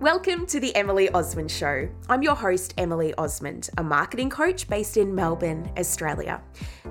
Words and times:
Welcome 0.00 0.46
to 0.46 0.60
the 0.60 0.72
Emily 0.76 1.08
Osmond 1.10 1.50
Show. 1.50 1.88
I'm 2.08 2.22
your 2.22 2.36
host, 2.36 2.72
Emily 2.78 3.12
Osmond, 3.14 3.68
a 3.78 3.82
marketing 3.82 4.30
coach 4.30 4.68
based 4.68 4.96
in 4.96 5.12
Melbourne, 5.12 5.68
Australia. 5.76 6.40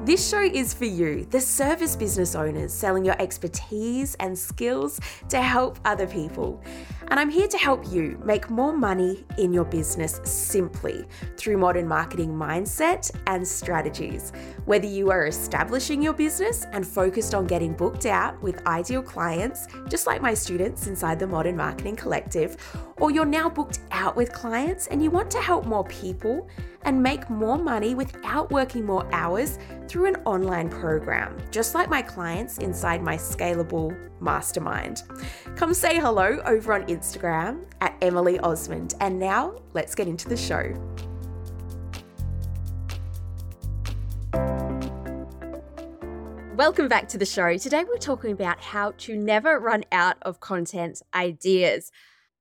This 0.08 0.26
show 0.26 0.42
is 0.42 0.74
for 0.74 0.86
you, 0.86 1.26
the 1.32 1.42
service 1.42 1.98
business 1.98 2.34
owners 2.34 2.72
selling 2.72 3.04
your 3.04 3.22
expertise 3.22 4.16
and 4.22 4.40
skills 4.40 5.02
to 5.28 5.42
help 5.42 5.80
other 5.84 6.08
people. 6.08 6.64
And 7.10 7.20
I'm 7.20 7.30
here 7.30 7.50
to 7.50 7.58
help 7.58 7.92
you 7.92 8.18
make 8.24 8.50
more 8.50 8.72
money 8.72 9.26
in 9.38 9.52
your 9.52 9.66
business 9.66 10.22
simply 10.24 11.06
through 11.36 11.58
modern 11.58 11.90
marketing 11.90 12.30
mindset 12.30 13.12
and 13.28 13.46
strategies. 13.46 14.32
Whether 14.64 14.88
you 14.88 15.12
are 15.12 15.28
establishing 15.28 16.02
your 16.02 16.14
business 16.14 16.66
and 16.72 16.88
focused 16.88 17.36
on 17.36 17.46
getting 17.46 17.74
booked 17.74 18.06
out 18.06 18.42
with 18.42 18.66
ideal 18.66 19.02
clients, 19.02 19.68
just 19.90 20.08
like 20.08 20.22
my 20.22 20.34
students 20.34 20.88
inside 20.88 21.20
the 21.20 21.28
Modern 21.28 21.58
Marketing 21.58 21.98
Collective, 21.98 22.56
or 23.00 23.12
you're 23.12 23.26
now 23.26 23.50
booked 23.50 23.80
out 23.92 24.16
with 24.16 24.32
clients 24.32 24.88
and 24.88 25.04
you 25.04 25.12
want 25.12 25.30
to 25.32 25.42
help 25.42 25.66
more 25.66 25.84
people 25.86 26.48
and 26.84 27.02
make 27.02 27.30
more 27.30 27.58
money 27.58 27.96
without 27.96 28.50
working 28.52 28.86
more 28.86 29.06
hours 29.14 29.60
through 29.88 29.97
an 30.06 30.18
online 30.26 30.70
program, 30.70 31.38
just 31.52 31.74
like 31.74 31.90
my 31.90 32.02
clients 32.02 32.58
inside 32.60 33.02
my 33.02 33.16
scalable 33.16 33.98
mastermind. 34.22 35.04
Come 35.56 35.74
say 35.74 36.00
hello 36.00 36.42
over 36.46 36.74
on 36.74 36.86
Instagram 36.88 37.66
at 37.82 37.96
Emily 38.02 38.40
Osmond. 38.40 38.94
And 39.00 39.20
now 39.20 39.56
let's 39.74 39.96
get 39.96 40.08
into 40.08 40.30
the 40.30 40.38
show. 40.38 40.74
Welcome 46.56 46.88
back 46.88 47.08
to 47.10 47.20
the 47.20 47.26
show. 47.26 47.56
Today 47.58 47.84
we're 47.84 47.98
talking 47.98 48.32
about 48.32 48.60
how 48.60 48.94
to 48.98 49.16
never 49.16 49.60
run 49.60 49.84
out 49.92 50.18
of 50.24 50.40
content 50.40 51.04
ideas. 51.14 51.92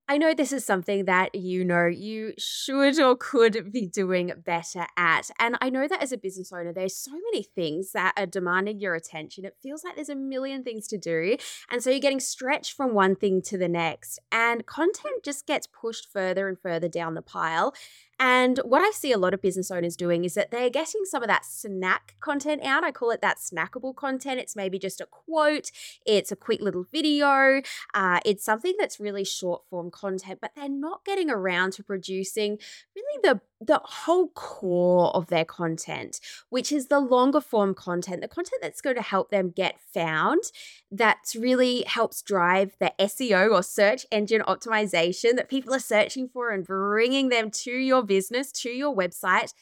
I 0.09 0.17
know 0.17 0.33
this 0.33 0.53
is 0.53 0.63
something 0.63 1.03
that 1.03 1.35
you 1.35 1.65
know 1.65 1.85
you 1.85 2.33
should 2.37 2.97
or 2.97 3.17
could 3.17 3.73
be 3.73 3.85
doing 3.85 4.31
better 4.45 4.85
at. 4.95 5.29
And 5.37 5.57
I 5.59 5.69
know 5.69 5.85
that 5.85 6.01
as 6.01 6.13
a 6.13 6.17
business 6.17 6.53
owner, 6.53 6.71
there's 6.71 6.95
so 6.95 7.11
many 7.11 7.43
things 7.43 7.91
that 7.91 8.13
are 8.15 8.25
demanding 8.25 8.79
your 8.79 8.95
attention. 8.95 9.43
It 9.43 9.57
feels 9.61 9.83
like 9.83 9.95
there's 9.95 10.07
a 10.07 10.15
million 10.15 10.63
things 10.63 10.87
to 10.87 10.97
do. 10.97 11.35
And 11.69 11.83
so 11.83 11.89
you're 11.89 11.99
getting 11.99 12.21
stretched 12.21 12.71
from 12.71 12.93
one 12.93 13.17
thing 13.17 13.41
to 13.43 13.57
the 13.57 13.67
next. 13.67 14.19
And 14.31 14.65
content 14.65 15.25
just 15.25 15.45
gets 15.45 15.67
pushed 15.67 16.09
further 16.09 16.47
and 16.47 16.57
further 16.57 16.87
down 16.87 17.13
the 17.13 17.21
pile. 17.21 17.73
And 18.19 18.59
what 18.63 18.81
I 18.81 18.91
see 18.91 19.11
a 19.11 19.17
lot 19.17 19.33
of 19.33 19.41
business 19.41 19.69
owners 19.69 19.95
doing 19.95 20.25
is 20.25 20.33
that 20.33 20.49
they're 20.49 20.69
getting 20.69 21.05
some 21.05 21.21
of 21.21 21.27
that 21.27 21.45
snack 21.45 22.15
content 22.19 22.63
out. 22.63 22.83
I 22.83 22.91
call 22.91 23.11
it 23.11 23.21
that 23.21 23.37
snackable 23.37 23.95
content. 23.95 24.39
It's 24.39 24.55
maybe 24.55 24.79
just 24.79 25.01
a 25.01 25.05
quote, 25.05 25.71
it's 26.05 26.31
a 26.31 26.35
quick 26.35 26.61
little 26.61 26.85
video, 26.91 27.61
uh, 27.93 28.19
it's 28.25 28.43
something 28.43 28.73
that's 28.79 28.99
really 28.99 29.23
short 29.23 29.63
form 29.69 29.91
content, 29.91 30.39
but 30.41 30.51
they're 30.55 30.69
not 30.69 31.05
getting 31.05 31.29
around 31.29 31.73
to 31.73 31.83
producing 31.83 32.57
really 32.95 33.19
the 33.21 33.41
the 33.59 33.81
whole 33.83 34.29
core 34.29 35.09
of 35.15 35.27
their 35.27 35.45
content, 35.45 36.19
which 36.49 36.71
is 36.71 36.87
the 36.87 36.99
longer 36.99 37.41
form 37.41 37.73
content, 37.73 38.21
the 38.21 38.27
content 38.27 38.61
that's 38.61 38.81
going 38.81 38.95
to 38.95 39.01
help 39.01 39.31
them 39.31 39.49
get 39.49 39.79
found, 39.93 40.43
that 40.91 41.17
really 41.37 41.83
helps 41.87 42.21
drive 42.21 42.75
the 42.79 42.93
SEO 42.99 43.51
or 43.51 43.63
search 43.63 44.05
engine 44.11 44.41
optimization 44.41 45.35
that 45.35 45.49
people 45.49 45.73
are 45.73 45.79
searching 45.79 46.27
for 46.27 46.51
and 46.51 46.65
bringing 46.65 47.29
them 47.29 47.49
to 47.49 47.71
your 47.71 48.03
business, 48.03 48.51
to 48.51 48.69
your 48.69 48.95
website 48.95 49.53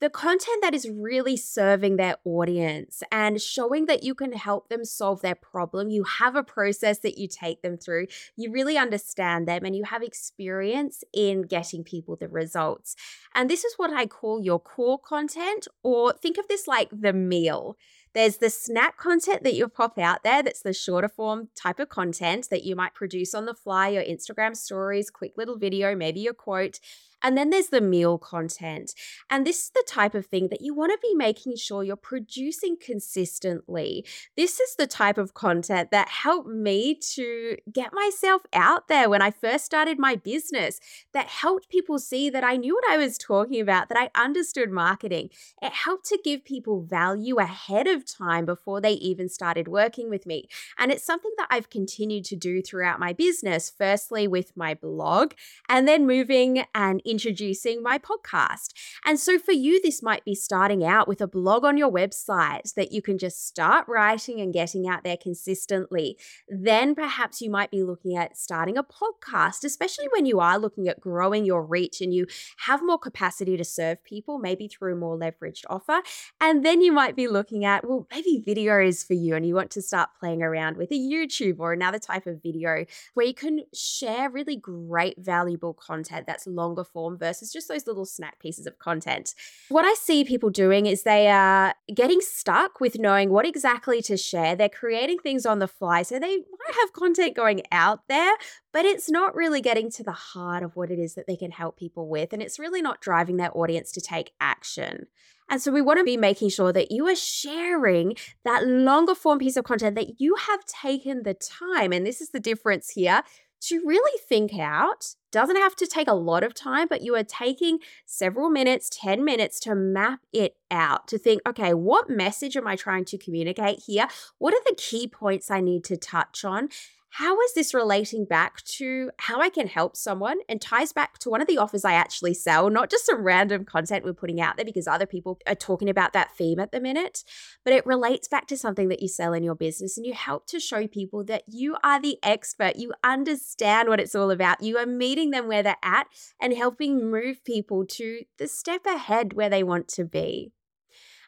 the 0.00 0.10
content 0.10 0.58
that 0.60 0.74
is 0.74 0.88
really 0.90 1.36
serving 1.36 1.96
their 1.96 2.16
audience 2.24 3.02
and 3.10 3.40
showing 3.40 3.86
that 3.86 4.02
you 4.02 4.14
can 4.14 4.32
help 4.32 4.68
them 4.68 4.84
solve 4.84 5.22
their 5.22 5.34
problem. 5.34 5.88
You 5.88 6.04
have 6.04 6.36
a 6.36 6.42
process 6.42 6.98
that 6.98 7.18
you 7.18 7.28
take 7.28 7.62
them 7.62 7.78
through, 7.78 8.08
you 8.36 8.50
really 8.50 8.76
understand 8.76 9.48
them, 9.48 9.64
and 9.64 9.74
you 9.74 9.84
have 9.84 10.02
experience 10.02 11.02
in 11.12 11.42
getting 11.42 11.82
people 11.82 12.16
the 12.16 12.28
results. 12.28 12.94
And 13.34 13.48
this 13.48 13.64
is 13.64 13.74
what 13.76 13.92
I 13.92 14.06
call 14.06 14.42
your 14.42 14.60
core 14.60 14.98
content, 14.98 15.66
or 15.82 16.12
think 16.12 16.36
of 16.36 16.48
this 16.48 16.66
like 16.66 16.90
the 16.92 17.12
meal. 17.12 17.76
There's 18.16 18.38
the 18.38 18.48
snack 18.48 18.96
content 18.96 19.44
that 19.44 19.52
you 19.52 19.68
pop 19.68 19.98
out 19.98 20.24
there 20.24 20.42
that's 20.42 20.62
the 20.62 20.72
shorter 20.72 21.08
form 21.08 21.48
type 21.54 21.78
of 21.78 21.90
content 21.90 22.48
that 22.50 22.64
you 22.64 22.74
might 22.74 22.94
produce 22.94 23.34
on 23.34 23.44
the 23.44 23.52
fly, 23.52 23.88
your 23.88 24.02
Instagram 24.02 24.56
stories, 24.56 25.10
quick 25.10 25.32
little 25.36 25.58
video, 25.58 25.94
maybe 25.94 26.26
a 26.26 26.32
quote. 26.32 26.80
And 27.22 27.36
then 27.36 27.50
there's 27.50 27.68
the 27.68 27.80
meal 27.80 28.18
content. 28.18 28.94
And 29.30 29.46
this 29.46 29.64
is 29.64 29.70
the 29.70 29.84
type 29.86 30.14
of 30.14 30.26
thing 30.26 30.48
that 30.48 30.60
you 30.60 30.74
want 30.74 30.92
to 30.92 30.98
be 31.02 31.14
making 31.14 31.56
sure 31.56 31.82
you're 31.82 31.96
producing 31.96 32.76
consistently. 32.80 34.04
This 34.36 34.60
is 34.60 34.76
the 34.76 34.86
type 34.86 35.18
of 35.18 35.34
content 35.34 35.90
that 35.90 36.08
helped 36.08 36.48
me 36.48 36.94
to 37.14 37.56
get 37.72 37.92
myself 37.92 38.42
out 38.52 38.88
there 38.88 39.08
when 39.08 39.22
I 39.22 39.30
first 39.30 39.64
started 39.64 39.98
my 39.98 40.16
business, 40.16 40.80
that 41.12 41.28
helped 41.28 41.68
people 41.68 41.98
see 41.98 42.30
that 42.30 42.44
I 42.44 42.56
knew 42.56 42.74
what 42.74 42.90
I 42.90 42.96
was 42.96 43.18
talking 43.18 43.60
about, 43.60 43.88
that 43.88 43.98
I 43.98 44.10
understood 44.20 44.70
marketing. 44.70 45.30
It 45.62 45.72
helped 45.72 46.06
to 46.06 46.18
give 46.22 46.44
people 46.44 46.82
value 46.82 47.38
ahead 47.38 47.86
of 47.86 48.04
time 48.04 48.44
before 48.44 48.80
they 48.80 48.92
even 48.92 49.28
started 49.28 49.68
working 49.68 50.10
with 50.10 50.26
me. 50.26 50.48
And 50.78 50.92
it's 50.92 51.04
something 51.04 51.32
that 51.38 51.48
I've 51.50 51.70
continued 51.70 52.24
to 52.26 52.36
do 52.36 52.62
throughout 52.62 53.00
my 53.00 53.12
business, 53.12 53.70
firstly 53.76 54.28
with 54.28 54.56
my 54.56 54.74
blog, 54.74 55.32
and 55.68 55.86
then 55.86 56.06
moving 56.06 56.64
and 56.74 57.00
introducing 57.06 57.82
my 57.82 57.98
podcast. 57.98 58.72
And 59.04 59.18
so 59.18 59.38
for 59.38 59.52
you, 59.52 59.80
this 59.80 60.02
might 60.02 60.24
be 60.24 60.34
starting 60.34 60.84
out 60.84 61.08
with 61.08 61.20
a 61.20 61.26
blog 61.26 61.64
on 61.64 61.76
your 61.76 61.90
website 61.90 62.74
that 62.74 62.92
you 62.92 63.00
can 63.00 63.18
just 63.18 63.46
start 63.46 63.86
writing 63.88 64.40
and 64.40 64.52
getting 64.52 64.88
out 64.88 65.04
there 65.04 65.16
consistently. 65.16 66.18
Then 66.48 66.94
perhaps 66.94 67.40
you 67.40 67.50
might 67.50 67.70
be 67.70 67.82
looking 67.82 68.16
at 68.16 68.36
starting 68.36 68.76
a 68.76 68.84
podcast, 68.84 69.64
especially 69.64 70.08
when 70.12 70.26
you 70.26 70.40
are 70.40 70.58
looking 70.58 70.88
at 70.88 71.00
growing 71.00 71.44
your 71.44 71.64
reach 71.64 72.00
and 72.00 72.12
you 72.12 72.26
have 72.58 72.82
more 72.82 72.98
capacity 72.98 73.56
to 73.56 73.64
serve 73.64 74.02
people, 74.04 74.38
maybe 74.38 74.68
through 74.68 74.94
a 74.94 74.96
more 74.96 75.18
leveraged 75.18 75.64
offer. 75.68 76.00
And 76.40 76.64
then 76.64 76.80
you 76.80 76.92
might 76.92 77.16
be 77.16 77.28
looking 77.28 77.64
at, 77.64 77.86
well, 77.86 78.06
maybe 78.12 78.42
video 78.44 78.80
is 78.80 79.04
for 79.04 79.14
you 79.14 79.34
and 79.34 79.46
you 79.46 79.54
want 79.54 79.70
to 79.72 79.82
start 79.82 80.10
playing 80.18 80.42
around 80.42 80.76
with 80.76 80.90
a 80.90 80.94
YouTube 80.94 81.56
or 81.58 81.72
another 81.72 81.98
type 81.98 82.26
of 82.26 82.42
video 82.42 82.84
where 83.14 83.26
you 83.26 83.34
can 83.34 83.60
share 83.74 84.30
really 84.30 84.56
great, 84.56 85.16
valuable 85.18 85.74
content 85.74 86.26
that's 86.26 86.46
longer 86.46 86.84
versus 87.18 87.52
just 87.52 87.68
those 87.68 87.86
little 87.86 88.04
snack 88.04 88.38
pieces 88.40 88.66
of 88.66 88.78
content. 88.78 89.34
What 89.68 89.84
I 89.84 89.94
see 89.94 90.24
people 90.24 90.50
doing 90.50 90.86
is 90.86 91.02
they 91.02 91.28
are 91.28 91.74
getting 91.94 92.20
stuck 92.20 92.80
with 92.80 92.98
knowing 92.98 93.30
what 93.30 93.46
exactly 93.46 94.02
to 94.02 94.16
share. 94.16 94.56
They're 94.56 94.68
creating 94.68 95.18
things 95.18 95.46
on 95.46 95.58
the 95.58 95.68
fly. 95.68 96.02
So 96.02 96.18
they 96.18 96.36
might 96.36 96.74
have 96.80 96.92
content 96.92 97.36
going 97.36 97.62
out 97.70 98.00
there, 98.08 98.32
but 98.72 98.84
it's 98.84 99.10
not 99.10 99.34
really 99.34 99.60
getting 99.60 99.90
to 99.92 100.02
the 100.02 100.12
heart 100.12 100.62
of 100.62 100.76
what 100.76 100.90
it 100.90 100.98
is 100.98 101.14
that 101.14 101.26
they 101.26 101.36
can 101.36 101.50
help 101.50 101.78
people 101.78 102.08
with. 102.08 102.32
And 102.32 102.42
it's 102.42 102.58
really 102.58 102.82
not 102.82 103.00
driving 103.00 103.36
their 103.36 103.56
audience 103.56 103.92
to 103.92 104.00
take 104.00 104.32
action. 104.40 105.06
And 105.48 105.62
so 105.62 105.70
we 105.70 105.80
want 105.80 105.98
to 105.98 106.04
be 106.04 106.16
making 106.16 106.48
sure 106.48 106.72
that 106.72 106.90
you 106.90 107.06
are 107.06 107.14
sharing 107.14 108.16
that 108.44 108.66
longer 108.66 109.14
form 109.14 109.38
piece 109.38 109.56
of 109.56 109.64
content 109.64 109.94
that 109.94 110.20
you 110.20 110.34
have 110.34 110.64
taken 110.64 111.22
the 111.22 111.34
time. 111.34 111.92
And 111.92 112.04
this 112.04 112.20
is 112.20 112.30
the 112.30 112.40
difference 112.40 112.90
here 112.90 113.22
to 113.62 113.82
really 113.84 114.18
think 114.28 114.58
out. 114.58 115.14
Doesn't 115.36 115.56
have 115.56 115.76
to 115.76 115.86
take 115.86 116.08
a 116.08 116.14
lot 116.14 116.44
of 116.44 116.54
time, 116.54 116.86
but 116.88 117.02
you 117.02 117.14
are 117.14 117.22
taking 117.22 117.80
several 118.06 118.48
minutes, 118.48 118.88
10 118.90 119.22
minutes 119.22 119.60
to 119.60 119.74
map 119.74 120.20
it 120.32 120.56
out 120.70 121.06
to 121.08 121.18
think, 121.18 121.42
okay, 121.46 121.74
what 121.74 122.08
message 122.08 122.56
am 122.56 122.66
I 122.66 122.74
trying 122.74 123.04
to 123.04 123.18
communicate 123.18 123.82
here? 123.86 124.08
What 124.38 124.54
are 124.54 124.62
the 124.64 124.74
key 124.74 125.06
points 125.06 125.50
I 125.50 125.60
need 125.60 125.84
to 125.84 125.98
touch 125.98 126.42
on? 126.42 126.70
How 127.18 127.40
is 127.40 127.54
this 127.54 127.72
relating 127.72 128.26
back 128.26 128.62
to 128.64 129.10
how 129.16 129.40
I 129.40 129.48
can 129.48 129.68
help 129.68 129.96
someone 129.96 130.36
and 130.50 130.60
ties 130.60 130.92
back 130.92 131.18
to 131.20 131.30
one 131.30 131.40
of 131.40 131.46
the 131.46 131.56
offers 131.56 131.82
I 131.82 131.94
actually 131.94 132.34
sell, 132.34 132.68
not 132.68 132.90
just 132.90 133.06
some 133.06 133.22
random 133.22 133.64
content 133.64 134.04
we're 134.04 134.12
putting 134.12 134.38
out 134.38 134.56
there 134.56 134.66
because 134.66 134.86
other 134.86 135.06
people 135.06 135.38
are 135.46 135.54
talking 135.54 135.88
about 135.88 136.12
that 136.12 136.36
theme 136.36 136.60
at 136.60 136.72
the 136.72 136.80
minute, 136.80 137.24
but 137.64 137.72
it 137.72 137.86
relates 137.86 138.28
back 138.28 138.46
to 138.48 138.56
something 138.58 138.88
that 138.88 139.00
you 139.00 139.08
sell 139.08 139.32
in 139.32 139.42
your 139.42 139.54
business 139.54 139.96
and 139.96 140.04
you 140.04 140.12
help 140.12 140.46
to 140.48 140.60
show 140.60 140.86
people 140.86 141.24
that 141.24 141.44
you 141.46 141.78
are 141.82 141.98
the 141.98 142.18
expert. 142.22 142.76
You 142.76 142.92
understand 143.02 143.88
what 143.88 143.98
it's 143.98 144.14
all 144.14 144.30
about. 144.30 144.62
You 144.62 144.76
are 144.76 144.84
meeting 144.84 145.30
them 145.30 145.48
where 145.48 145.62
they're 145.62 145.76
at 145.82 146.08
and 146.38 146.52
helping 146.52 147.10
move 147.10 147.42
people 147.44 147.86
to 147.92 148.24
the 148.36 148.46
step 148.46 148.84
ahead 148.84 149.32
where 149.32 149.48
they 149.48 149.62
want 149.62 149.88
to 149.88 150.04
be. 150.04 150.52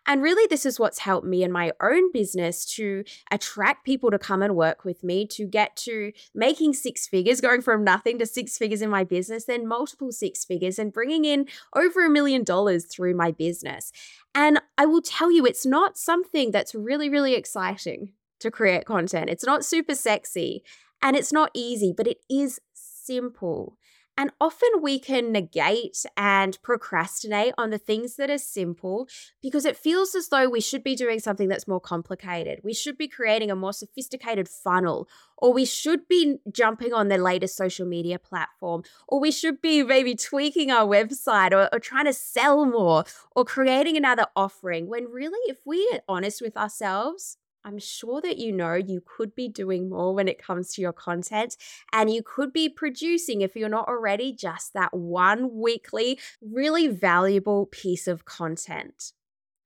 And 0.08 0.22
really, 0.22 0.46
this 0.48 0.64
is 0.64 0.80
what's 0.80 1.00
helped 1.00 1.26
me 1.26 1.44
in 1.44 1.52
my 1.52 1.70
own 1.82 2.10
business 2.10 2.64
to 2.76 3.04
attract 3.30 3.84
people 3.84 4.10
to 4.10 4.18
come 4.18 4.42
and 4.42 4.56
work 4.56 4.82
with 4.82 5.04
me, 5.04 5.26
to 5.28 5.46
get 5.46 5.76
to 5.76 6.12
making 6.34 6.72
six 6.72 7.06
figures, 7.06 7.42
going 7.42 7.60
from 7.60 7.84
nothing 7.84 8.18
to 8.18 8.26
six 8.26 8.56
figures 8.56 8.80
in 8.80 8.88
my 8.88 9.04
business, 9.04 9.44
then 9.44 9.68
multiple 9.68 10.10
six 10.10 10.46
figures, 10.46 10.78
and 10.78 10.94
bringing 10.94 11.26
in 11.26 11.46
over 11.76 12.06
a 12.06 12.10
million 12.10 12.42
dollars 12.42 12.86
through 12.86 13.14
my 13.14 13.30
business. 13.30 13.92
And 14.34 14.62
I 14.78 14.86
will 14.86 15.02
tell 15.02 15.30
you, 15.30 15.44
it's 15.44 15.66
not 15.66 15.98
something 15.98 16.52
that's 16.52 16.74
really, 16.74 17.10
really 17.10 17.34
exciting 17.34 18.12
to 18.40 18.50
create 18.50 18.86
content. 18.86 19.28
It's 19.28 19.44
not 19.44 19.64
super 19.64 19.94
sexy 19.94 20.62
and 21.02 21.16
it's 21.16 21.32
not 21.32 21.50
easy, 21.52 21.92
but 21.94 22.06
it 22.06 22.18
is 22.30 22.60
simple. 22.72 23.76
And 24.18 24.32
often 24.40 24.68
we 24.82 24.98
can 24.98 25.30
negate 25.30 26.04
and 26.16 26.60
procrastinate 26.60 27.54
on 27.56 27.70
the 27.70 27.78
things 27.78 28.16
that 28.16 28.30
are 28.30 28.38
simple 28.38 29.06
because 29.40 29.64
it 29.64 29.76
feels 29.76 30.12
as 30.16 30.28
though 30.28 30.48
we 30.48 30.60
should 30.60 30.82
be 30.82 30.96
doing 30.96 31.20
something 31.20 31.46
that's 31.46 31.68
more 31.68 31.80
complicated. 31.80 32.58
We 32.64 32.74
should 32.74 32.98
be 32.98 33.06
creating 33.06 33.52
a 33.52 33.54
more 33.54 33.72
sophisticated 33.72 34.48
funnel, 34.48 35.08
or 35.36 35.52
we 35.52 35.64
should 35.64 36.08
be 36.08 36.38
jumping 36.50 36.92
on 36.92 37.06
the 37.06 37.16
latest 37.16 37.56
social 37.56 37.86
media 37.86 38.18
platform, 38.18 38.82
or 39.06 39.20
we 39.20 39.30
should 39.30 39.62
be 39.62 39.84
maybe 39.84 40.16
tweaking 40.16 40.72
our 40.72 40.84
website 40.84 41.52
or, 41.52 41.68
or 41.72 41.78
trying 41.78 42.06
to 42.06 42.12
sell 42.12 42.66
more 42.66 43.04
or 43.36 43.44
creating 43.44 43.96
another 43.96 44.26
offering. 44.34 44.88
When 44.88 45.04
really, 45.04 45.38
if 45.46 45.58
we 45.64 45.88
are 45.92 46.00
honest 46.08 46.42
with 46.42 46.56
ourselves, 46.56 47.36
I'm 47.64 47.78
sure 47.78 48.20
that 48.20 48.38
you 48.38 48.52
know 48.52 48.74
you 48.74 49.02
could 49.04 49.34
be 49.34 49.48
doing 49.48 49.88
more 49.88 50.14
when 50.14 50.28
it 50.28 50.42
comes 50.42 50.72
to 50.72 50.80
your 50.80 50.92
content, 50.92 51.56
and 51.92 52.12
you 52.12 52.22
could 52.22 52.52
be 52.52 52.68
producing, 52.68 53.40
if 53.42 53.56
you're 53.56 53.68
not 53.68 53.88
already, 53.88 54.32
just 54.32 54.72
that 54.74 54.94
one 54.94 55.54
weekly, 55.54 56.18
really 56.40 56.86
valuable 56.88 57.66
piece 57.66 58.06
of 58.06 58.24
content. 58.24 59.12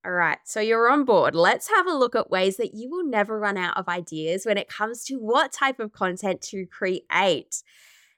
All 0.04 0.10
right, 0.10 0.38
so 0.44 0.58
you're 0.58 0.90
on 0.90 1.04
board. 1.04 1.36
Let's 1.36 1.68
have 1.68 1.86
a 1.86 1.94
look 1.94 2.16
at 2.16 2.28
ways 2.28 2.56
that 2.56 2.74
you 2.74 2.90
will 2.90 3.04
never 3.04 3.38
run 3.38 3.56
out 3.56 3.76
of 3.76 3.88
ideas 3.88 4.44
when 4.44 4.58
it 4.58 4.68
comes 4.68 5.04
to 5.04 5.16
what 5.16 5.52
type 5.52 5.78
of 5.78 5.92
content 5.92 6.40
to 6.42 6.66
create. 6.66 7.62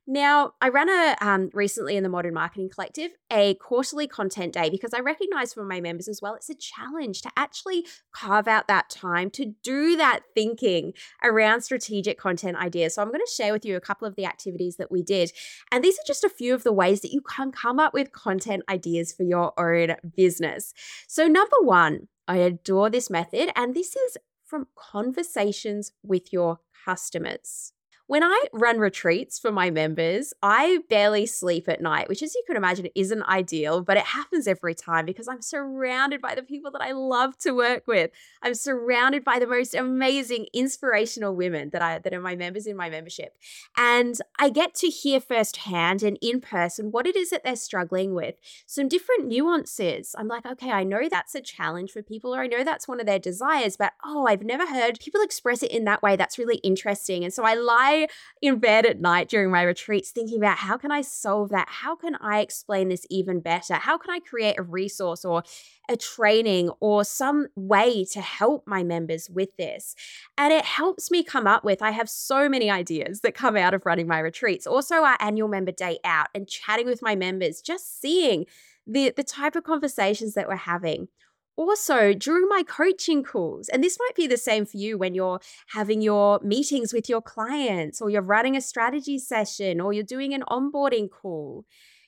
Now, 0.07 0.53
I 0.61 0.69
ran 0.69 0.91
a 0.91 1.17
um, 1.23 1.49
recently 1.55 1.97
in 1.97 2.03
the 2.03 2.11
Modern 2.11 2.35
Marketing 2.35 2.69
Collective 2.69 3.13
a 3.33 3.55
quarterly 3.55 4.07
content 4.07 4.53
day 4.53 4.69
because 4.69 4.93
I 4.93 5.01
recognize 5.01 5.55
for 5.55 5.65
my 5.65 5.81
members 5.81 6.09
as 6.09 6.21
well, 6.21 6.35
it's 6.35 6.51
a 6.51 6.55
challenge 6.55 7.23
to 7.23 7.31
actually 7.39 7.87
carve 8.15 8.47
out 8.47 8.69
that 8.69 8.91
time 8.91 9.31
to 9.31 9.55
do 9.63 9.97
that 9.97 10.21
thinking 10.35 10.93
around 11.23 11.63
strategic 11.63 12.19
content 12.19 12.59
ideas. 12.59 12.95
So, 12.95 13.03
I'm 13.03 13.09
going 13.09 13.21
to 13.25 13.33
share 13.35 13.53
with 13.55 13.65
you 13.65 13.77
a 13.77 13.81
couple 13.81 14.07
of 14.07 14.15
the 14.15 14.27
activities 14.27 14.77
that 14.77 14.93
we 14.93 15.03
did. 15.03 15.33
And 15.73 15.83
these 15.83 15.95
are 15.95 16.07
just 16.07 16.23
a 16.23 16.29
few 16.29 16.53
of 16.53 16.65
the 16.65 16.73
ways 16.73 17.01
that 17.01 17.13
you 17.13 17.23
can 17.23 17.51
come 17.51 17.81
up 17.81 17.95
with 17.95 18.13
content 18.13 18.63
ideas 18.69 19.11
for 19.13 19.23
your 19.23 19.59
own 19.59 19.97
business. 20.17 20.75
So, 21.09 21.29
number 21.29 21.57
one, 21.61 22.09
I 22.29 22.39
adore 22.39 22.91
this 22.91 23.09
method, 23.09 23.51
and 23.57 23.75
this 23.75 23.97
is 23.97 24.19
from 24.45 24.67
conversations 24.77 25.93
with 26.03 26.33
your 26.33 26.61
customers. 26.85 27.74
When 28.07 28.23
I 28.23 28.45
run 28.53 28.81
retreats 28.81 29.39
for 29.39 29.51
my 29.51 29.71
members, 29.71 30.35
I 30.43 30.81
barely 30.91 31.25
sleep 31.25 31.71
at 31.71 31.81
night, 31.81 32.07
which, 32.07 32.23
as 32.23 32.35
you 32.35 32.43
can 32.47 32.55
imagine, 32.55 32.87
isn't 32.95 33.23
ideal, 33.23 33.81
but 33.81 33.97
it 33.97 34.05
happens 34.05 34.47
every 34.47 34.75
time 34.75 35.07
because 35.07 35.27
I'm 35.27 35.41
surrounded 35.41 36.21
by 36.21 36.35
the 36.35 36.43
people 36.43 36.71
that 36.73 36.83
I 36.83 36.93
love 36.93 37.39
to 37.39 37.53
work 37.53 37.87
with. 37.87 38.11
I'm 38.43 38.53
surrounded 38.53 39.25
by 39.25 39.39
the 39.39 39.47
most 39.47 39.75
amazing, 39.75 40.49
inspirational 40.53 41.35
women 41.35 41.71
that 41.71 41.81
I 41.81 41.99
that 41.99 42.13
are 42.13 42.21
my 42.21 42.37
members 42.37 42.67
in 42.67 42.77
my 42.77 42.91
membership. 42.91 43.39
And 43.75 44.19
I 44.39 44.51
get 44.51 44.75
to 44.77 44.89
hear 44.89 45.19
firsthand 45.19 46.03
and 46.03 46.19
in 46.21 46.43
person 46.43 46.91
what 46.91 47.07
it 47.07 47.17
is 47.17 47.31
that 47.31 47.43
they're 47.43 47.57
struggling 47.57 48.13
with, 48.13 48.35
some 48.67 48.87
different 48.87 49.29
nuances. 49.29 50.15
I'm 50.19 50.29
like, 50.29 50.45
okay, 50.45 50.73
I 50.73 50.85
know 50.85 51.09
that's 51.11 51.35
a 51.35 51.41
challenge 51.41 51.91
for 51.91 52.03
people, 52.03 52.35
or 52.35 52.43
I 52.43 52.49
know 52.49 52.65
that's 52.65 52.87
one 52.87 53.01
of 53.01 53.07
their 53.07 53.19
desires, 53.19 53.79
but 53.79 53.95
oh, 54.05 54.27
I've 54.27 54.45
never 54.45 54.67
heard 54.67 55.01
people 55.01 55.23
express 55.23 55.63
it 55.63 55.71
in 55.71 55.85
that 55.85 56.03
way. 56.03 56.17
That's 56.17 56.39
really 56.39 56.57
interesting. 56.57 57.25
And 57.25 57.33
so 57.33 57.45
I 57.45 57.55
lie 57.95 58.09
in 58.43 58.59
bed 58.59 58.87
at 58.87 59.01
night 59.01 59.29
during 59.29 59.51
my 59.51 59.63
retreats 59.63 60.11
thinking 60.11 60.39
about 60.39 60.59
how 60.59 60.77
can 60.77 60.91
I 60.91 61.03
solve 61.03 61.51
that? 61.51 61.69
How 61.69 61.97
can 61.97 62.17
I 62.17 62.41
explain 62.41 62.89
this 62.89 63.07
even 63.11 63.41
better? 63.41 63.75
How 63.75 63.99
can 63.99 64.11
I 64.11 64.21
create 64.21 64.59
a 64.59 64.63
resource 64.63 65.25
or 65.25 65.43
a 65.89 65.97
training 65.97 66.71
or 66.81 67.05
some 67.05 67.49
way 67.55 68.05
to 68.13 68.21
help 68.21 68.67
my 68.67 68.83
members 68.83 69.29
with 69.31 69.57
this? 69.57 69.95
And 70.37 70.53
it 70.53 70.65
helps 70.65 71.11
me 71.11 71.23
come 71.23 71.47
up 71.47 71.65
with, 71.65 71.83
I 71.83 71.91
have 71.91 72.09
so 72.09 72.49
many 72.49 72.71
ideas 72.71 73.21
that 73.21 73.35
come 73.35 73.57
out 73.57 73.75
of 73.75 73.87
running 73.87 74.07
my 74.07 74.19
retreats. 74.19 74.67
Also, 74.67 74.97
our 74.97 75.17
annual 75.21 75.49
member 75.49 75.73
day 75.73 75.99
out 76.05 76.29
and 76.35 76.49
chatting 76.49 76.87
with 76.87 77.03
my 77.03 77.15
members, 77.15 77.61
just 77.61 78.01
seeing 78.01 78.47
the, 78.87 79.13
the 79.17 79.25
type 79.25 79.57
of 79.57 79.65
conversations 79.65 80.35
that 80.35 80.49
we're 80.49 80.57
having 80.57 81.09
also 81.57 82.13
during 82.13 82.49
my 82.49 82.63
coaching 82.67 83.23
calls, 83.23 83.69
and 83.69 83.83
this 83.83 83.99
might 83.99 84.17
be 84.17 84.27
the 84.27 84.37
same 84.37 84.67
for 84.67 84.77
you 84.77 84.99
when 84.99 85.15
you're 85.15 85.41
having 85.69 86.03
your 86.03 86.41
meetings 86.43 86.93
with 86.93 87.09
your 87.09 87.23
clients, 87.23 88.01
or 88.01 88.11
you're 88.11 88.23
running 88.23 88.57
a 88.57 88.61
strategy 88.61 89.19
session, 89.19 89.81
or 89.81 89.93
you're 89.93 90.03
doing 90.03 90.35
an 90.35 90.43
onboarding 90.49 91.11
call, 91.11 91.65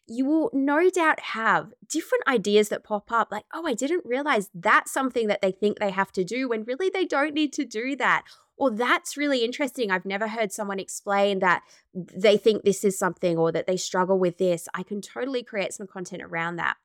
you 0.09 0.25
will 0.25 0.51
no 0.53 0.89
doubt 0.89 1.19
have 1.21 1.73
different 1.89 2.27
ideas 2.29 2.69
that 2.69 2.85
pop 2.85 3.11
up 3.11 3.29
like, 3.33 3.45
oh, 3.53 3.67
I 3.67 3.75
didn't 3.75 4.05
realize 4.05 4.51
that's 4.55 4.93
something 4.93 5.27
that 5.27 5.43
they 5.43 5.51
think 5.51 5.79
they 5.79 5.91
have 5.91 6.13
to 6.13 6.25
do 6.25 6.49
when 6.49 6.65
really 6.65 6.91
they 6.91 7.05
don't 7.05 7.35
need 7.35 7.53
to 7.55 7.65
do 7.65 7.97
that. 7.97 8.23
Or 8.57 8.71
that's 8.71 9.17
really 9.17 9.45
interesting. 9.45 9.91
I've 9.91 10.07
never 10.07 10.29
heard 10.29 10.53
someone 10.53 10.79
explain 10.79 11.41
that 11.41 11.63
they 11.93 12.39
think 12.39 12.63
this 12.63 12.85
is 12.85 12.99
something 12.99 13.37
or 13.37 13.53
that 13.53 13.67
they 13.67 13.77
struggle 13.77 14.19
with 14.19 14.39
this. 14.39 14.69
I 14.73 14.83
can 14.83 15.03
totally 15.03 15.43
create 15.43 15.75
some 15.75 15.87
content 15.87 16.23
around 16.23 16.57
that. 16.57 16.77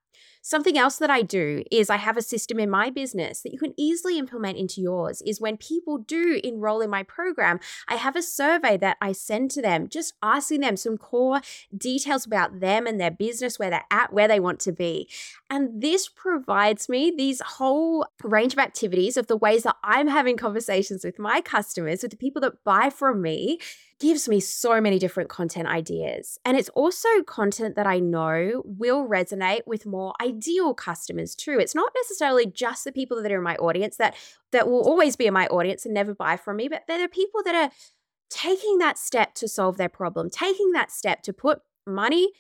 Something 0.44 0.76
else 0.76 0.98
that 0.98 1.12
I 1.12 1.22
do 1.22 1.64
is 1.70 1.92
I 1.92 1.98
have 1.98 2.18
a 2.18 2.22
system 2.22 2.60
in 2.60 2.70
my 2.70 2.90
business 2.90 3.42
that 3.42 3.54
you 3.54 3.60
can 3.60 3.76
easily 3.78 4.18
implement 4.18 4.58
into 4.58 4.82
yours 4.82 5.22
is 5.22 5.40
when 5.40 5.56
people 5.56 6.00
do 6.00 6.42
enroll 6.44 6.82
in 6.82 6.90
my 6.90 7.04
program, 7.04 7.60
I 7.88 7.96
have 7.96 8.16
a 8.16 8.24
survey 8.24 8.76
that 8.78 8.98
I 9.00 9.12
send 9.12 9.52
to 9.52 9.62
them, 9.62 9.88
just 9.88 10.14
asking 10.24 10.62
them 10.62 10.78
some 10.78 10.98
core 10.98 11.42
details 11.78 12.26
about 12.26 12.60
them 12.60 12.88
and 12.88 13.00
their 13.00 13.12
business, 13.12 13.60
where 13.60 13.70
they're 13.70 13.86
at, 13.92 14.12
where 14.12 14.28
they 14.28 14.40
want 14.40 14.60
to 14.62 14.72
be. 14.72 15.08
And 15.48 15.80
this 15.80 16.10
provides 16.10 16.90
me 16.90 17.14
these 17.16 17.42
whole 17.42 18.08
range 18.24 18.54
of 18.54 18.60
activities 18.60 19.18
of 19.18 19.28
the 19.28 19.38
ways 19.38 19.64
that 19.64 19.78
I'm 19.84 20.08
having 20.08 20.38
conversations 20.38 21.06
with 21.06 21.20
my 21.20 21.42
customers, 21.42 22.02
with 22.02 22.12
the 22.12 22.18
people 22.18 22.42
that 22.42 22.64
buy 22.64 22.90
from 22.90 23.22
me 23.22 23.60
gives 24.02 24.28
me 24.28 24.40
so 24.40 24.82
many 24.82 24.98
different 24.98 25.30
content 25.30 25.68
ideas. 25.68 26.40
And 26.44 26.58
it's 26.58 26.70
also 26.70 27.08
content 27.26 27.76
that 27.76 27.86
I 27.86 28.00
know 28.00 28.64
will 28.66 29.08
resonate 29.08 29.62
with 29.68 29.86
more 29.86 30.14
ideal 30.32 30.74
customers 30.74 31.36
too. 31.36 31.58
It's 31.60 31.76
not 31.76 31.92
necessarily 31.96 32.46
just 32.46 32.84
the 32.84 32.92
people 32.92 33.22
that 33.22 33.32
are 33.32 33.38
in 33.38 33.44
my 33.44 33.56
audience 33.56 33.98
that 33.98 34.16
that 34.52 34.68
will 34.68 34.82
always 34.82 35.16
be 35.16 35.28
in 35.28 35.34
my 35.34 35.48
audience 35.48 35.86
and 35.86 35.94
never 35.94 36.14
buy 36.14 36.38
from 36.38 36.58
me, 36.58 36.68
but 36.68 36.84
they're 36.88 37.00
the 37.00 37.08
people 37.08 37.42
that 37.44 37.56
are 37.56 37.72
taking 38.30 38.78
that 38.80 38.98
step 38.98 39.34
to 39.36 39.48
solve 39.48 39.78
their 39.78 39.90
problem, 39.90 40.30
taking 40.30 40.72
that 40.72 40.92
step 40.92 41.22
to 41.24 41.34
put 41.34 41.60
money 41.86 42.32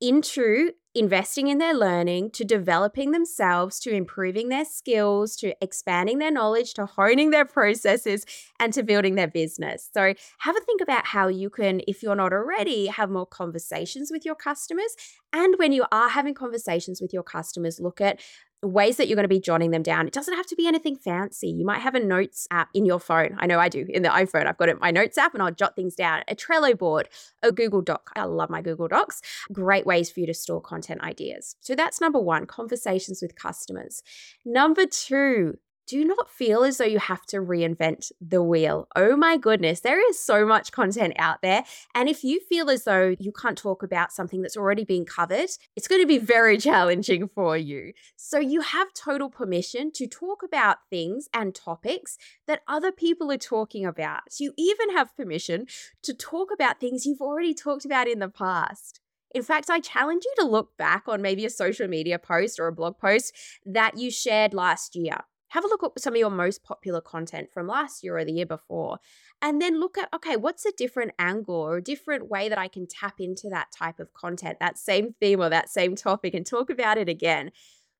into 0.00 0.72
investing 0.94 1.48
in 1.48 1.58
their 1.58 1.74
learning, 1.74 2.30
to 2.32 2.44
developing 2.44 3.12
themselves, 3.12 3.78
to 3.80 3.90
improving 3.90 4.48
their 4.48 4.64
skills, 4.64 5.36
to 5.36 5.54
expanding 5.62 6.18
their 6.18 6.30
knowledge, 6.30 6.74
to 6.74 6.86
honing 6.86 7.30
their 7.30 7.44
processes, 7.44 8.24
and 8.58 8.72
to 8.72 8.82
building 8.82 9.14
their 9.14 9.28
business. 9.28 9.88
So, 9.94 10.14
have 10.38 10.56
a 10.56 10.60
think 10.60 10.80
about 10.80 11.06
how 11.06 11.28
you 11.28 11.50
can, 11.50 11.80
if 11.86 12.02
you're 12.02 12.16
not 12.16 12.32
already, 12.32 12.86
have 12.86 13.10
more 13.10 13.26
conversations 13.26 14.10
with 14.10 14.24
your 14.24 14.34
customers. 14.34 14.94
And 15.32 15.54
when 15.58 15.72
you 15.72 15.84
are 15.92 16.08
having 16.08 16.34
conversations 16.34 17.00
with 17.00 17.12
your 17.12 17.22
customers, 17.22 17.78
look 17.80 18.00
at 18.00 18.20
ways 18.62 18.96
that 18.96 19.08
you're 19.08 19.16
going 19.16 19.24
to 19.24 19.28
be 19.28 19.40
jotting 19.40 19.70
them 19.70 19.82
down. 19.82 20.06
It 20.06 20.12
doesn't 20.12 20.34
have 20.34 20.46
to 20.46 20.56
be 20.56 20.66
anything 20.66 20.96
fancy. 20.96 21.48
You 21.48 21.64
might 21.64 21.80
have 21.80 21.94
a 21.94 22.00
notes 22.00 22.46
app 22.50 22.68
in 22.74 22.84
your 22.84 23.00
phone. 23.00 23.36
I 23.38 23.46
know 23.46 23.58
I 23.58 23.68
do 23.68 23.86
in 23.88 24.02
the 24.02 24.08
iPhone. 24.10 24.46
I've 24.46 24.58
got 24.58 24.68
it 24.68 24.80
my 24.80 24.90
notes 24.90 25.16
app 25.16 25.34
and 25.34 25.42
I'll 25.42 25.50
jot 25.50 25.76
things 25.76 25.94
down. 25.94 26.22
A 26.28 26.34
Trello 26.34 26.76
board, 26.76 27.08
a 27.42 27.52
Google 27.52 27.80
Doc. 27.80 28.10
I 28.16 28.24
love 28.24 28.50
my 28.50 28.60
Google 28.60 28.88
Docs. 28.88 29.22
Great 29.52 29.86
ways 29.86 30.10
for 30.10 30.20
you 30.20 30.26
to 30.26 30.34
store 30.34 30.60
content 30.60 31.00
ideas. 31.00 31.56
So 31.60 31.74
that's 31.74 32.00
number 32.00 32.20
one, 32.20 32.46
conversations 32.46 33.22
with 33.22 33.34
customers. 33.34 34.02
Number 34.44 34.84
two, 34.86 35.58
do 35.86 36.04
not 36.04 36.30
feel 36.30 36.62
as 36.62 36.78
though 36.78 36.84
you 36.84 36.98
have 36.98 37.26
to 37.26 37.38
reinvent 37.38 38.12
the 38.20 38.42
wheel. 38.42 38.86
Oh 38.94 39.16
my 39.16 39.36
goodness, 39.36 39.80
there 39.80 40.08
is 40.08 40.18
so 40.18 40.46
much 40.46 40.72
content 40.72 41.14
out 41.18 41.42
there. 41.42 41.64
And 41.94 42.08
if 42.08 42.22
you 42.22 42.40
feel 42.40 42.70
as 42.70 42.84
though 42.84 43.14
you 43.18 43.32
can't 43.32 43.58
talk 43.58 43.82
about 43.82 44.12
something 44.12 44.42
that's 44.42 44.56
already 44.56 44.84
been 44.84 45.04
covered, 45.04 45.50
it's 45.76 45.88
going 45.88 46.00
to 46.00 46.06
be 46.06 46.18
very 46.36 46.58
challenging 46.58 47.28
for 47.28 47.56
you. 47.56 47.92
So 48.16 48.38
you 48.38 48.60
have 48.60 48.94
total 48.94 49.30
permission 49.30 49.90
to 49.92 50.06
talk 50.06 50.42
about 50.44 50.78
things 50.90 51.28
and 51.34 51.54
topics 51.54 52.16
that 52.46 52.62
other 52.68 52.92
people 52.92 53.32
are 53.32 53.38
talking 53.38 53.84
about. 53.84 54.22
You 54.38 54.52
even 54.56 54.90
have 54.90 55.16
permission 55.16 55.66
to 56.02 56.14
talk 56.14 56.50
about 56.52 56.80
things 56.80 57.04
you've 57.04 57.20
already 57.20 57.54
talked 57.54 57.84
about 57.84 58.08
in 58.08 58.20
the 58.20 58.28
past. 58.28 59.00
In 59.32 59.42
fact, 59.42 59.70
I 59.70 59.80
challenge 59.80 60.24
you 60.24 60.34
to 60.38 60.44
look 60.44 60.76
back 60.76 61.04
on 61.06 61.22
maybe 61.22 61.44
a 61.44 61.50
social 61.50 61.86
media 61.86 62.18
post 62.18 62.58
or 62.58 62.66
a 62.66 62.72
blog 62.72 62.98
post 62.98 63.32
that 63.64 63.96
you 63.96 64.10
shared 64.10 64.54
last 64.54 64.96
year 64.96 65.18
have 65.50 65.64
a 65.64 65.68
look 65.68 65.82
at 65.82 66.00
some 66.00 66.14
of 66.14 66.18
your 66.18 66.30
most 66.30 66.62
popular 66.62 67.00
content 67.00 67.50
from 67.52 67.66
last 67.66 68.02
year 68.02 68.16
or 68.16 68.24
the 68.24 68.32
year 68.32 68.46
before. 68.46 68.98
And 69.42 69.60
then 69.60 69.80
look 69.80 69.98
at, 69.98 70.08
okay, 70.14 70.36
what's 70.36 70.64
a 70.64 70.72
different 70.76 71.12
angle 71.18 71.56
or 71.56 71.76
a 71.78 71.82
different 71.82 72.28
way 72.28 72.48
that 72.48 72.58
I 72.58 72.68
can 72.68 72.86
tap 72.86 73.20
into 73.20 73.48
that 73.48 73.72
type 73.76 73.98
of 73.98 74.12
content, 74.14 74.58
that 74.60 74.78
same 74.78 75.14
theme 75.20 75.40
or 75.40 75.48
that 75.48 75.68
same 75.68 75.96
topic, 75.96 76.34
and 76.34 76.46
talk 76.46 76.70
about 76.70 76.98
it 76.98 77.08
again? 77.08 77.50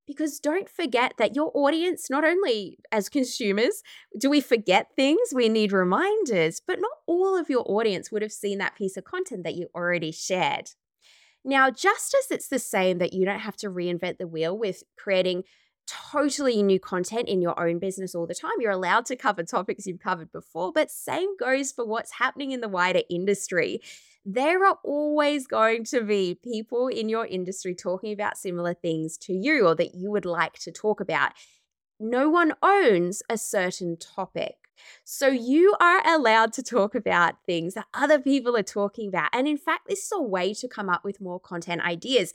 Because 0.06 0.40
don't 0.40 0.68
forget 0.68 1.14
that 1.18 1.34
your 1.34 1.50
audience, 1.54 2.08
not 2.08 2.24
only 2.24 2.78
as 2.92 3.08
consumers, 3.08 3.82
do 4.18 4.30
we 4.30 4.40
forget 4.40 4.88
things, 4.94 5.30
we 5.32 5.48
need 5.48 5.72
reminders, 5.72 6.60
but 6.64 6.80
not 6.80 6.98
all 7.06 7.36
of 7.36 7.50
your 7.50 7.64
audience 7.66 8.10
would 8.10 8.22
have 8.22 8.32
seen 8.32 8.58
that 8.58 8.76
piece 8.76 8.96
of 8.96 9.04
content 9.04 9.44
that 9.44 9.54
you 9.54 9.68
already 9.74 10.12
shared. 10.12 10.70
Now, 11.44 11.70
just 11.70 12.14
as 12.14 12.30
it's 12.30 12.48
the 12.48 12.58
same 12.58 12.98
that 12.98 13.12
you 13.12 13.24
don't 13.24 13.40
have 13.40 13.56
to 13.58 13.70
reinvent 13.70 14.18
the 14.18 14.26
wheel 14.26 14.56
with 14.56 14.82
creating 14.98 15.44
totally 16.12 16.62
new 16.62 16.78
content 16.78 17.28
in 17.28 17.42
your 17.42 17.58
own 17.58 17.78
business 17.78 18.14
all 18.14 18.26
the 18.26 18.34
time. 18.34 18.52
You're 18.60 18.70
allowed 18.70 19.06
to 19.06 19.16
cover 19.16 19.42
topics 19.42 19.86
you've 19.86 20.00
covered 20.00 20.30
before, 20.32 20.72
but 20.72 20.90
same 20.90 21.36
goes 21.36 21.72
for 21.72 21.84
what's 21.84 22.12
happening 22.12 22.52
in 22.52 22.60
the 22.60 22.68
wider 22.68 23.02
industry. 23.10 23.80
There 24.24 24.64
are 24.66 24.78
always 24.84 25.46
going 25.46 25.84
to 25.86 26.02
be 26.02 26.38
people 26.42 26.88
in 26.88 27.08
your 27.08 27.26
industry 27.26 27.74
talking 27.74 28.12
about 28.12 28.36
similar 28.36 28.74
things 28.74 29.16
to 29.18 29.32
you 29.32 29.66
or 29.66 29.74
that 29.76 29.94
you 29.94 30.10
would 30.10 30.26
like 30.26 30.58
to 30.60 30.70
talk 30.70 31.00
about. 31.00 31.32
No 31.98 32.28
one 32.30 32.54
owns 32.62 33.22
a 33.28 33.36
certain 33.36 33.96
topic. 33.96 34.59
So 35.04 35.28
you 35.28 35.74
are 35.80 36.06
allowed 36.06 36.52
to 36.54 36.62
talk 36.62 36.94
about 36.94 37.34
things 37.46 37.74
that 37.74 37.86
other 37.94 38.18
people 38.18 38.56
are 38.56 38.62
talking 38.62 39.08
about. 39.08 39.30
And 39.32 39.48
in 39.48 39.58
fact, 39.58 39.88
this 39.88 40.04
is 40.04 40.12
a 40.12 40.22
way 40.22 40.54
to 40.54 40.68
come 40.68 40.88
up 40.88 41.04
with 41.04 41.20
more 41.20 41.40
content 41.40 41.82
ideas. 41.82 42.32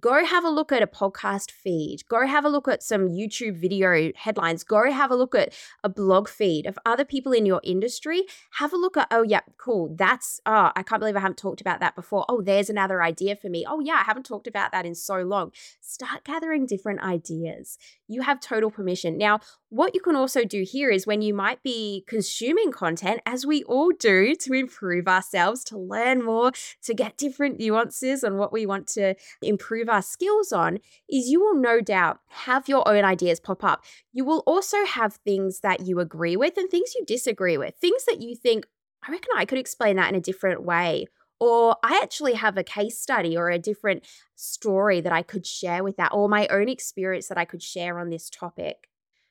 Go 0.00 0.24
have 0.24 0.44
a 0.44 0.50
look 0.50 0.70
at 0.70 0.82
a 0.82 0.86
podcast 0.86 1.50
feed. 1.50 2.06
Go 2.08 2.26
have 2.26 2.44
a 2.44 2.48
look 2.48 2.68
at 2.68 2.82
some 2.82 3.08
YouTube 3.08 3.56
video 3.56 4.12
headlines. 4.14 4.62
Go 4.62 4.90
have 4.92 5.10
a 5.10 5.16
look 5.16 5.34
at 5.34 5.52
a 5.82 5.88
blog 5.88 6.28
feed 6.28 6.66
of 6.66 6.78
other 6.86 7.04
people 7.04 7.32
in 7.32 7.46
your 7.46 7.60
industry. 7.64 8.22
Have 8.58 8.72
a 8.72 8.76
look 8.76 8.96
at, 8.96 9.08
oh, 9.10 9.22
yeah, 9.22 9.40
cool. 9.56 9.94
That's, 9.96 10.40
oh, 10.46 10.70
I 10.76 10.82
can't 10.82 11.00
believe 11.00 11.16
I 11.16 11.20
haven't 11.20 11.38
talked 11.38 11.60
about 11.60 11.80
that 11.80 11.96
before. 11.96 12.24
Oh, 12.28 12.40
there's 12.42 12.70
another 12.70 13.02
idea 13.02 13.34
for 13.34 13.48
me. 13.48 13.64
Oh, 13.68 13.80
yeah, 13.80 13.94
I 13.94 14.04
haven't 14.04 14.26
talked 14.26 14.46
about 14.46 14.70
that 14.70 14.86
in 14.86 14.94
so 14.94 15.16
long. 15.22 15.50
Start 15.80 16.24
gathering 16.24 16.66
different 16.66 17.00
ideas. 17.02 17.76
You 18.06 18.22
have 18.22 18.40
total 18.40 18.70
permission. 18.70 19.18
Now, 19.18 19.40
what 19.70 19.94
you 19.94 20.00
can 20.00 20.16
also 20.16 20.44
do 20.44 20.62
here 20.62 20.90
is 20.90 21.06
when 21.06 21.20
you 21.20 21.34
might 21.34 21.62
be 21.62 22.04
consuming 22.06 22.72
content, 22.72 23.20
as 23.26 23.44
we 23.44 23.62
all 23.64 23.90
do, 23.90 24.34
to 24.34 24.52
improve 24.52 25.06
ourselves, 25.06 25.62
to 25.64 25.78
learn 25.78 26.24
more, 26.24 26.52
to 26.82 26.94
get 26.94 27.18
different 27.18 27.58
nuances 27.58 28.24
on 28.24 28.38
what 28.38 28.52
we 28.52 28.64
want 28.64 28.86
to 28.88 29.14
improve 29.42 29.88
our 29.88 30.02
skills 30.02 30.52
on, 30.52 30.78
is 31.08 31.28
you 31.28 31.40
will 31.40 31.54
no 31.54 31.80
doubt 31.80 32.20
have 32.28 32.68
your 32.68 32.86
own 32.88 33.04
ideas 33.04 33.40
pop 33.40 33.62
up. 33.62 33.84
You 34.12 34.24
will 34.24 34.42
also 34.46 34.84
have 34.86 35.14
things 35.16 35.60
that 35.60 35.86
you 35.86 36.00
agree 36.00 36.36
with 36.36 36.56
and 36.56 36.70
things 36.70 36.94
you 36.94 37.04
disagree 37.04 37.58
with, 37.58 37.74
things 37.76 38.04
that 38.06 38.22
you 38.22 38.34
think, 38.34 38.66
I 39.06 39.12
reckon 39.12 39.30
I 39.36 39.44
could 39.44 39.58
explain 39.58 39.96
that 39.96 40.08
in 40.08 40.14
a 40.14 40.20
different 40.20 40.62
way. 40.62 41.06
Or 41.40 41.76
I 41.84 42.00
actually 42.02 42.32
have 42.32 42.56
a 42.56 42.64
case 42.64 42.98
study 42.98 43.36
or 43.36 43.48
a 43.48 43.60
different 43.60 44.04
story 44.34 45.00
that 45.00 45.12
I 45.12 45.22
could 45.22 45.46
share 45.46 45.84
with 45.84 45.96
that, 45.98 46.12
or 46.12 46.28
my 46.28 46.48
own 46.48 46.68
experience 46.68 47.28
that 47.28 47.38
I 47.38 47.44
could 47.44 47.62
share 47.62 48.00
on 48.00 48.10
this 48.10 48.28
topic. 48.28 48.88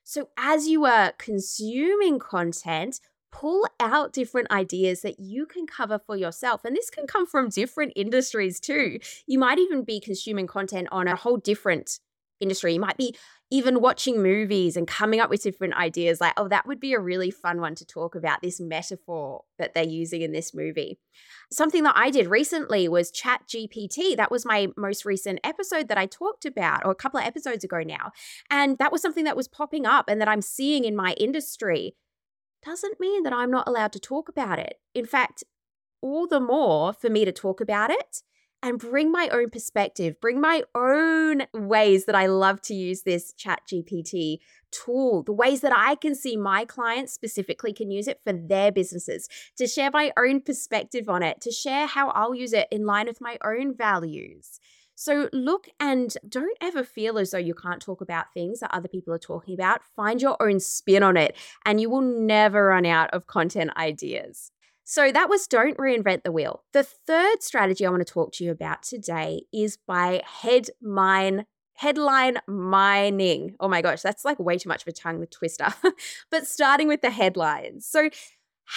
So, 0.10 0.30
as 0.38 0.70
you 0.70 0.86
are 0.86 1.12
consuming 1.18 2.18
content, 2.18 3.02
pull 3.30 3.68
out 3.78 4.14
different 4.14 4.50
ideas 4.50 5.02
that 5.02 5.20
you 5.20 5.46
can 5.46 5.68
cover 5.68 6.00
for 6.00 6.16
yourself. 6.16 6.64
And 6.64 6.74
this 6.74 6.90
can 6.90 7.08
come 7.08 7.28
from 7.28 7.50
different 7.50 7.92
industries 7.94 8.62
too. 8.62 9.00
You 9.26 9.38
might 9.38 9.60
even 9.60 9.84
be 9.84 10.00
consuming 10.00 10.48
content 10.48 10.88
on 10.94 11.10
a 11.10 11.18
whole 11.18 11.36
different 11.36 12.00
industry. 12.40 12.74
You 12.74 12.80
might 12.80 12.98
be 12.98 13.16
even 13.50 13.80
watching 13.80 14.22
movies 14.22 14.76
and 14.76 14.88
coming 14.88 15.20
up 15.20 15.30
with 15.30 15.42
different 15.42 15.74
ideas 15.76 16.20
like, 16.20 16.34
oh, 16.36 16.50
that 16.50 16.68
would 16.68 16.80
be 16.80 16.94
a 16.94 17.00
really 17.00 17.32
fun 17.32 17.62
one 17.62 17.76
to 17.76 17.86
talk 17.86 18.14
about 18.14 18.42
this 18.42 18.60
metaphor 18.60 19.44
that 19.58 19.74
they're 19.74 19.86
using 19.86 20.22
in 20.22 20.34
this 20.34 20.54
movie. 20.54 21.00
Something 21.52 21.84
that 21.84 21.96
I 21.96 22.10
did 22.10 22.28
recently 22.28 22.90
was 22.90 23.10
Chat 23.10 23.44
GPT. 23.48 24.18
That 24.18 24.32
was 24.32 24.46
my 24.46 24.68
most 24.76 25.06
recent 25.06 25.40
episode 25.44 25.88
that 25.88 25.98
I 25.98 26.08
talked 26.08 26.46
about, 26.46 26.86
or 26.86 26.92
a 26.92 26.96
couple 26.96 27.20
of 27.20 27.26
episodes 27.26 27.64
ago 27.64 27.80
now. 27.86 28.12
And 28.50 28.78
that 28.80 28.92
was 28.92 29.02
something 29.02 29.24
that 29.24 29.38
was 29.38 29.48
popping 29.48 29.86
up 29.86 30.10
and 30.10 30.20
that 30.20 30.28
I'm 30.28 30.42
seeing 30.42 30.84
in 30.84 30.96
my 30.96 31.14
industry. 31.14 31.96
Doesn't 32.66 33.00
mean 33.00 33.24
that 33.24 33.34
I'm 33.34 33.52
not 33.52 33.68
allowed 33.68 33.94
to 33.94 34.00
talk 34.00 34.28
about 34.28 34.60
it. 34.60 34.76
In 34.94 35.06
fact, 35.06 35.46
all 36.02 36.28
the 36.28 36.42
more 36.42 36.92
for 36.92 37.10
me 37.10 37.24
to 37.24 37.32
talk 37.32 37.62
about 37.62 37.92
it 37.92 38.24
and 38.64 38.80
bring 38.80 39.12
my 39.12 39.30
own 39.30 39.50
perspective, 39.50 40.20
bring 40.20 40.42
my 40.42 40.64
own 40.74 41.44
ways 41.54 42.06
that 42.06 42.16
I 42.16 42.26
love 42.26 42.62
to 42.64 42.74
use 42.74 43.04
this 43.04 43.34
Chat 43.34 43.62
GPT 43.72 44.40
tool, 44.72 45.24
the 45.24 45.34
ways 45.34 45.62
that 45.62 45.74
I 45.76 45.96
can 45.96 46.16
see 46.16 46.36
my 46.36 46.66
clients 46.66 47.14
specifically 47.14 47.74
can 47.74 47.92
use 47.92 48.08
it 48.08 48.20
for 48.24 48.34
their 48.34 48.72
businesses, 48.72 49.30
to 49.58 49.68
share 49.68 49.92
my 49.92 50.12
own 50.18 50.42
perspective 50.42 51.08
on 51.08 51.24
it, 51.24 51.40
to 51.42 51.52
share 51.52 51.88
how 51.88 52.10
I'll 52.10 52.36
use 52.36 52.54
it 52.54 52.68
in 52.72 52.86
line 52.86 53.08
with 53.08 53.22
my 53.22 53.38
own 53.46 53.76
values. 53.76 54.60
So 54.96 55.30
look 55.32 55.70
and 55.80 56.18
don't 56.28 56.58
ever 56.60 56.84
feel 56.84 57.20
as 57.20 57.30
though 57.30 57.38
you 57.38 57.54
can't 57.54 57.80
talk 57.80 58.02
about 58.02 58.34
things 58.34 58.62
that 58.62 58.74
other 58.74 58.88
people 58.88 59.14
are 59.14 59.20
talking 59.20 59.54
about. 59.54 59.82
Find 59.96 60.20
your 60.20 60.36
own 60.42 60.60
spin 60.60 61.04
on 61.04 61.18
it, 61.18 61.36
and 61.66 61.80
you 61.80 61.92
will 61.92 62.02
never 62.02 62.66
run 62.66 62.88
out 62.88 63.12
of 63.14 63.28
content 63.28 63.70
ideas. 63.78 64.52
So 64.90 65.12
that 65.12 65.28
was 65.28 65.48
don't 65.48 65.76
reinvent 65.76 66.24
the 66.24 66.32
wheel. 66.32 66.64
The 66.72 66.82
third 66.82 67.44
strategy 67.44 67.86
I 67.86 67.90
want 67.90 68.08
to 68.08 68.14
talk 68.14 68.32
to 68.36 68.46
you 68.46 68.52
about 68.52 68.84
today 68.84 69.42
is 69.52 69.78
by 69.86 70.22
head 70.26 70.70
mine 70.82 71.46
headline 71.74 72.38
mining. 72.48 73.58
Oh 73.60 73.68
my 73.68 73.82
gosh, 73.82 74.02
that's 74.02 74.24
like 74.24 74.40
way 74.40 74.58
too 74.58 74.70
much 74.70 74.84
of 74.84 74.88
a 74.88 74.94
tongue 74.94 75.26
twister. 75.30 75.74
but 76.32 76.48
starting 76.48 76.88
with 76.88 77.02
the 77.02 77.10
headlines. 77.10 77.86
So 77.86 78.10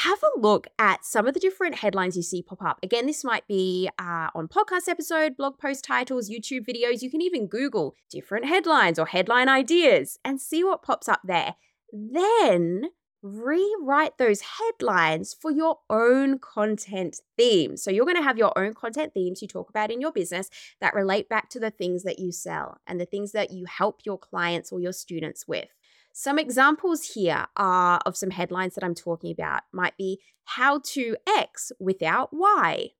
have 0.02 0.20
a 0.24 0.40
look 0.40 0.66
at 0.80 1.04
some 1.04 1.28
of 1.28 1.34
the 1.34 1.38
different 1.38 1.76
headlines 1.76 2.16
you 2.16 2.24
see 2.24 2.42
pop 2.42 2.60
up. 2.60 2.80
Again, 2.82 3.06
this 3.06 3.22
might 3.22 3.46
be 3.46 3.88
uh, 3.96 4.30
on 4.34 4.48
podcast 4.48 4.88
episode, 4.88 5.36
blog 5.36 5.60
post 5.60 5.84
titles, 5.84 6.28
YouTube 6.28 6.66
videos. 6.68 7.02
You 7.02 7.10
can 7.12 7.22
even 7.22 7.46
Google 7.46 7.94
different 8.10 8.46
headlines 8.46 8.98
or 8.98 9.06
headline 9.06 9.48
ideas 9.48 10.18
and 10.24 10.40
see 10.40 10.64
what 10.64 10.82
pops 10.82 11.08
up 11.08 11.20
there. 11.22 11.54
Then 11.92 12.90
rewrite 13.22 14.16
those 14.18 14.40
headlines 14.40 15.34
for 15.34 15.50
your 15.50 15.78
own 15.90 16.38
content 16.38 17.20
themes. 17.36 17.82
So 17.82 17.90
you're 17.90 18.04
going 18.04 18.16
to 18.16 18.22
have 18.22 18.38
your 18.38 18.56
own 18.58 18.74
content 18.74 19.12
themes 19.12 19.42
you 19.42 19.48
talk 19.48 19.68
about 19.68 19.90
in 19.90 20.00
your 20.00 20.12
business 20.12 20.48
that 20.80 20.94
relate 20.94 21.28
back 21.28 21.50
to 21.50 21.60
the 21.60 21.70
things 21.70 22.02
that 22.04 22.18
you 22.18 22.32
sell 22.32 22.78
and 22.86 23.00
the 23.00 23.06
things 23.06 23.32
that 23.32 23.52
you 23.52 23.66
help 23.66 24.00
your 24.04 24.18
clients 24.18 24.72
or 24.72 24.80
your 24.80 24.92
students 24.92 25.46
with. 25.46 25.68
Some 26.12 26.38
examples 26.38 27.12
here 27.14 27.46
are 27.56 28.00
of 28.04 28.16
some 28.16 28.30
headlines 28.30 28.74
that 28.74 28.84
I'm 28.84 28.94
talking 28.94 29.30
about 29.30 29.62
might 29.72 29.96
be 29.96 30.20
how 30.44 30.80
to 30.86 31.16
X 31.26 31.70
without 31.78 32.30
Y. 32.32 32.90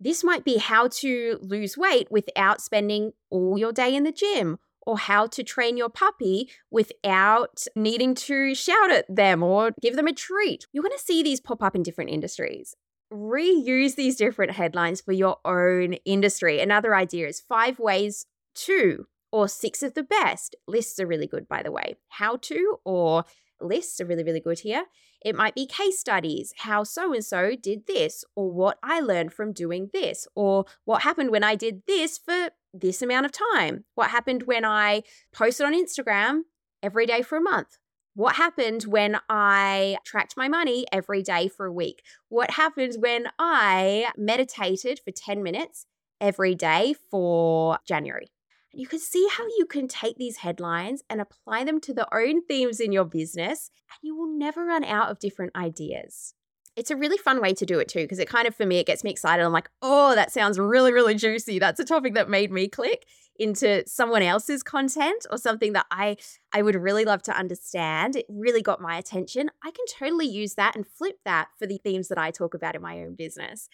This 0.00 0.22
might 0.22 0.44
be 0.44 0.58
how 0.58 0.88
to 0.88 1.38
lose 1.42 1.76
weight 1.76 2.06
without 2.10 2.60
spending 2.60 3.12
all 3.30 3.58
your 3.58 3.72
day 3.72 3.94
in 3.94 4.04
the 4.04 4.12
gym 4.12 4.58
or 4.88 4.96
how 4.96 5.26
to 5.26 5.44
train 5.44 5.76
your 5.76 5.90
puppy 5.90 6.50
without 6.70 7.66
needing 7.76 8.14
to 8.14 8.54
shout 8.54 8.90
at 8.90 9.04
them 9.14 9.42
or 9.42 9.70
give 9.82 9.96
them 9.96 10.06
a 10.06 10.14
treat. 10.14 10.66
You're 10.72 10.82
going 10.82 10.96
to 10.96 11.04
see 11.04 11.22
these 11.22 11.42
pop 11.42 11.62
up 11.62 11.76
in 11.76 11.82
different 11.82 12.08
industries. 12.08 12.74
Reuse 13.12 13.96
these 13.96 14.16
different 14.16 14.52
headlines 14.52 15.02
for 15.02 15.12
your 15.12 15.36
own 15.44 15.92
industry. 16.06 16.58
Another 16.60 16.94
idea 16.94 17.28
is 17.28 17.38
five 17.38 17.78
ways 17.78 18.24
to 18.54 19.04
or 19.30 19.46
six 19.46 19.82
of 19.82 19.92
the 19.92 20.02
best. 20.02 20.56
Lists 20.66 20.98
are 20.98 21.06
really 21.06 21.26
good, 21.26 21.46
by 21.46 21.62
the 21.62 21.70
way. 21.70 21.96
How 22.08 22.36
to 22.36 22.78
or 22.86 23.26
lists 23.60 24.00
are 24.00 24.06
really, 24.06 24.24
really 24.24 24.40
good 24.40 24.60
here. 24.60 24.84
It 25.22 25.34
might 25.34 25.54
be 25.54 25.66
case 25.66 25.98
studies, 25.98 26.54
how 26.58 26.84
so 26.84 27.12
and 27.12 27.24
so 27.24 27.56
did 27.60 27.86
this, 27.86 28.24
or 28.36 28.50
what 28.52 28.78
I 28.82 29.00
learned 29.00 29.32
from 29.32 29.52
doing 29.52 29.90
this, 29.92 30.28
or 30.34 30.64
what 30.84 31.02
happened 31.02 31.30
when 31.30 31.44
I 31.44 31.56
did 31.56 31.82
this 31.86 32.16
for 32.18 32.50
this 32.80 33.02
amount 33.02 33.26
of 33.26 33.32
time. 33.32 33.84
What 33.94 34.10
happened 34.10 34.44
when 34.44 34.64
I 34.64 35.02
posted 35.32 35.66
on 35.66 35.74
Instagram 35.74 36.42
every 36.82 37.06
day 37.06 37.22
for 37.22 37.36
a 37.36 37.42
month? 37.42 37.78
What 38.14 38.34
happened 38.34 38.82
when 38.82 39.20
I 39.28 39.98
tracked 40.04 40.36
my 40.36 40.48
money 40.48 40.86
every 40.90 41.22
day 41.22 41.46
for 41.46 41.66
a 41.66 41.72
week? 41.72 42.02
What 42.28 42.52
happened 42.52 42.96
when 42.98 43.28
I 43.38 44.10
meditated 44.16 45.00
for 45.04 45.12
10 45.12 45.42
minutes 45.42 45.86
every 46.20 46.56
day 46.56 46.94
for 47.10 47.78
January? 47.86 48.32
And 48.72 48.80
you 48.80 48.88
can 48.88 48.98
see 48.98 49.28
how 49.30 49.44
you 49.56 49.66
can 49.66 49.86
take 49.86 50.16
these 50.16 50.38
headlines 50.38 51.02
and 51.08 51.20
apply 51.20 51.64
them 51.64 51.80
to 51.82 51.94
the 51.94 52.12
own 52.12 52.44
themes 52.44 52.80
in 52.80 52.92
your 52.92 53.04
business, 53.04 53.70
and 53.90 53.98
you 54.02 54.16
will 54.16 54.36
never 54.36 54.64
run 54.64 54.84
out 54.84 55.10
of 55.10 55.20
different 55.20 55.54
ideas. 55.54 56.34
It's 56.78 56.92
a 56.92 56.96
really 56.96 57.18
fun 57.18 57.40
way 57.40 57.52
to 57.54 57.66
do 57.66 57.80
it 57.80 57.88
too, 57.88 58.02
because 58.02 58.20
it 58.20 58.28
kind 58.28 58.46
of, 58.46 58.54
for 58.54 58.64
me, 58.64 58.78
it 58.78 58.86
gets 58.86 59.02
me 59.02 59.10
excited. 59.10 59.44
I'm 59.44 59.52
like, 59.52 59.68
oh, 59.82 60.14
that 60.14 60.30
sounds 60.30 60.58
really, 60.58 60.92
really 60.92 61.14
juicy. 61.14 61.58
That's 61.58 61.80
a 61.80 61.84
topic 61.84 62.14
that 62.14 62.30
made 62.30 62.52
me 62.52 62.68
click 62.68 63.04
into 63.38 63.82
someone 63.86 64.22
else's 64.22 64.62
content 64.62 65.26
or 65.30 65.38
something 65.38 65.72
that 65.72 65.86
I 65.90 66.16
I 66.52 66.62
would 66.62 66.74
really 66.74 67.04
love 67.04 67.22
to 67.22 67.36
understand. 67.36 68.16
It 68.16 68.26
really 68.28 68.62
got 68.62 68.80
my 68.80 68.96
attention. 68.96 69.50
I 69.64 69.70
can 69.70 69.84
totally 69.86 70.26
use 70.26 70.54
that 70.54 70.76
and 70.76 70.86
flip 70.86 71.18
that 71.24 71.48
for 71.58 71.66
the 71.66 71.78
themes 71.78 72.08
that 72.08 72.18
I 72.18 72.30
talk 72.30 72.54
about 72.54 72.74
in 72.74 72.82
my 72.82 72.98
own 72.98 73.14
business. 73.14 73.68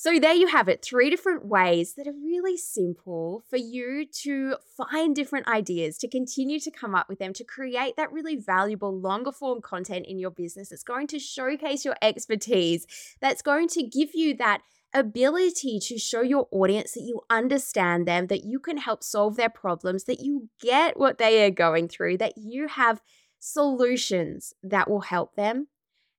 So, 0.00 0.20
there 0.20 0.32
you 0.32 0.46
have 0.46 0.68
it 0.68 0.80
three 0.80 1.10
different 1.10 1.44
ways 1.44 1.94
that 1.94 2.06
are 2.06 2.12
really 2.12 2.56
simple 2.56 3.42
for 3.50 3.56
you 3.56 4.06
to 4.22 4.54
find 4.76 5.12
different 5.12 5.48
ideas, 5.48 5.98
to 5.98 6.06
continue 6.06 6.60
to 6.60 6.70
come 6.70 6.94
up 6.94 7.08
with 7.08 7.18
them, 7.18 7.32
to 7.32 7.42
create 7.42 7.96
that 7.96 8.12
really 8.12 8.36
valuable, 8.36 8.96
longer 8.96 9.32
form 9.32 9.60
content 9.60 10.06
in 10.06 10.20
your 10.20 10.30
business 10.30 10.68
that's 10.68 10.84
going 10.84 11.08
to 11.08 11.18
showcase 11.18 11.84
your 11.84 11.96
expertise, 12.00 12.86
that's 13.20 13.42
going 13.42 13.66
to 13.70 13.82
give 13.82 14.10
you 14.14 14.34
that 14.34 14.62
ability 14.94 15.80
to 15.80 15.98
show 15.98 16.20
your 16.20 16.46
audience 16.52 16.92
that 16.92 17.02
you 17.02 17.22
understand 17.28 18.06
them, 18.06 18.28
that 18.28 18.44
you 18.44 18.60
can 18.60 18.76
help 18.76 19.02
solve 19.02 19.34
their 19.34 19.50
problems, 19.50 20.04
that 20.04 20.20
you 20.20 20.48
get 20.60 20.96
what 20.96 21.18
they 21.18 21.44
are 21.44 21.50
going 21.50 21.88
through, 21.88 22.18
that 22.18 22.38
you 22.38 22.68
have 22.68 23.02
solutions 23.40 24.54
that 24.62 24.88
will 24.88 25.00
help 25.00 25.34
them 25.34 25.66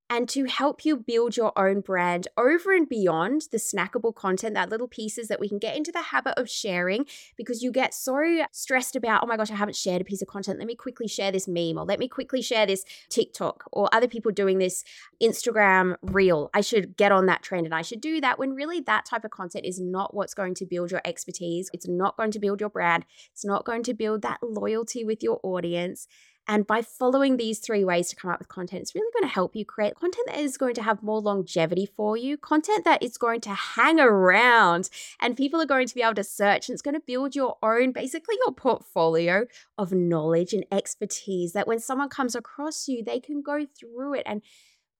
and 0.09 0.27
to 0.29 0.45
help 0.45 0.83
you 0.83 0.97
build 0.97 1.37
your 1.37 1.51
own 1.57 1.81
brand 1.81 2.27
over 2.35 2.73
and 2.73 2.89
beyond 2.89 3.43
the 3.51 3.57
snackable 3.57 4.13
content, 4.13 4.55
that 4.55 4.69
little 4.69 4.87
pieces 4.87 5.27
that 5.27 5.39
we 5.39 5.47
can 5.47 5.59
get 5.59 5.77
into 5.77 5.91
the 5.91 6.01
habit 6.01 6.33
of 6.37 6.49
sharing 6.49 7.05
because 7.37 7.61
you 7.61 7.71
get 7.71 7.93
so 7.93 8.45
stressed 8.51 8.95
about, 8.95 9.23
oh 9.23 9.27
my 9.27 9.37
gosh, 9.37 9.51
I 9.51 9.55
haven't 9.55 9.75
shared 9.75 10.01
a 10.01 10.05
piece 10.05 10.21
of 10.21 10.27
content. 10.27 10.57
Let 10.57 10.67
me 10.67 10.75
quickly 10.75 11.07
share 11.07 11.31
this 11.31 11.47
meme 11.47 11.77
or 11.77 11.85
let 11.85 11.99
me 11.99 12.07
quickly 12.07 12.41
share 12.41 12.65
this 12.65 12.83
TikTok 13.09 13.65
or 13.71 13.87
other 13.93 14.07
people 14.07 14.31
doing 14.31 14.57
this 14.57 14.83
Instagram 15.21 15.95
reel. 16.01 16.49
I 16.53 16.61
should 16.61 16.97
get 16.97 17.11
on 17.11 17.27
that 17.27 17.43
trend 17.43 17.65
and 17.65 17.75
I 17.75 17.83
should 17.83 18.01
do 18.01 18.19
that 18.21 18.39
when 18.39 18.55
really 18.55 18.79
that 18.81 19.05
type 19.05 19.23
of 19.23 19.31
content 19.31 19.65
is 19.65 19.79
not 19.79 20.15
what's 20.15 20.33
going 20.33 20.55
to 20.55 20.65
build 20.65 20.89
your 20.91 21.01
expertise. 21.05 21.69
It's 21.71 21.87
not 21.87 22.17
going 22.17 22.31
to 22.31 22.39
build 22.39 22.61
your 22.61 22.69
brand. 22.69 23.05
It's 23.31 23.45
not 23.45 23.63
going 23.63 23.83
to 23.83 23.93
build 23.93 24.23
that 24.23 24.39
loyalty 24.41 25.03
with 25.05 25.21
your 25.21 25.39
audience. 25.43 26.07
And 26.49 26.65
by 26.65 26.81
following 26.81 27.37
these 27.37 27.59
three 27.59 27.83
ways 27.83 28.09
to 28.09 28.15
come 28.15 28.31
up 28.31 28.39
with 28.39 28.47
content, 28.47 28.81
it's 28.81 28.95
really 28.95 29.11
going 29.13 29.29
to 29.29 29.31
help 29.31 29.55
you 29.55 29.63
create 29.63 29.93
content 29.93 30.25
that 30.25 30.39
is 30.39 30.57
going 30.57 30.73
to 30.73 30.81
have 30.81 31.03
more 31.03 31.21
longevity 31.21 31.85
for 31.85 32.17
you, 32.17 32.37
content 32.37 32.85
that 32.85 33.03
is 33.03 33.19
going 33.19 33.41
to 33.41 33.53
hang 33.53 33.99
around 33.99 34.89
and 35.21 35.37
people 35.37 35.61
are 35.61 35.67
going 35.67 35.87
to 35.87 35.93
be 35.93 36.01
able 36.01 36.15
to 36.15 36.23
search 36.23 36.67
and 36.67 36.73
it's 36.73 36.81
going 36.81 36.95
to 36.95 37.01
build 37.05 37.35
your 37.35 37.57
own, 37.61 37.91
basically 37.91 38.35
your 38.43 38.51
portfolio 38.51 39.45
of 39.77 39.91
knowledge 39.91 40.51
and 40.51 40.65
expertise 40.71 41.53
that 41.53 41.67
when 41.67 41.79
someone 41.79 42.09
comes 42.09 42.33
across 42.33 42.87
you, 42.87 43.03
they 43.03 43.19
can 43.19 43.43
go 43.43 43.67
through 43.79 44.15
it 44.15 44.23
and 44.25 44.41